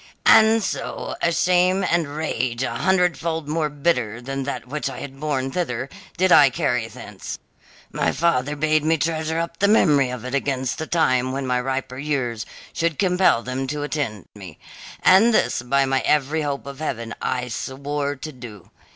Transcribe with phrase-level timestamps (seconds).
[0.25, 5.19] "And so, a shame and rage a hundredfold more bitter than that which I had
[5.19, 7.37] borne thither did I carry thence.
[7.91, 11.61] My father bade me treasure up the memory of it against the time when my
[11.61, 14.57] riper years should compel them to attend me,
[15.03, 18.71] and this, by my every hope of heaven, I swore to do.